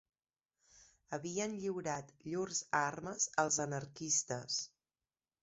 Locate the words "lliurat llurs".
1.63-2.63